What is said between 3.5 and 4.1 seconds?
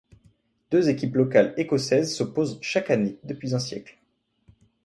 un siècle.